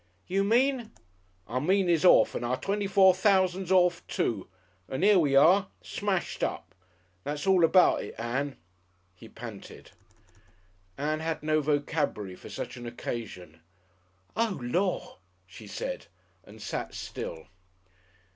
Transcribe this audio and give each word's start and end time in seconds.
"You 0.25 0.43
mean?" 0.43 0.89
"I 1.47 1.59
mean 1.59 1.87
'e's 1.87 2.03
orf 2.03 2.33
and 2.33 2.43
our 2.43 2.59
twenty 2.59 2.87
four 2.87 3.13
thousand's 3.13 3.71
orf, 3.71 4.01
too! 4.07 4.47
And 4.89 5.03
'ere 5.05 5.19
we 5.19 5.35
are! 5.35 5.67
Smashed 5.83 6.41
up! 6.41 6.73
That's 7.23 7.45
all 7.45 7.63
about 7.63 8.01
it, 8.03 8.15
Ann." 8.17 8.57
He 9.13 9.29
panted. 9.29 9.91
Ann 10.97 11.19
had 11.19 11.43
no 11.43 11.61
vocabulary 11.61 12.35
for 12.35 12.49
such 12.49 12.77
an 12.77 12.87
occasion. 12.87 13.59
"Oh, 14.35 14.57
Lor'!" 14.63 15.19
she 15.45 15.67
said, 15.67 16.07
and 16.45 16.59
sat 16.59 16.95
still. 16.95 17.45